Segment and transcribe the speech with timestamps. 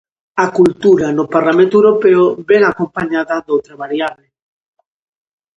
[0.43, 4.27] A cultura, no Parlamento Europeo, vén acompañada doutra variable.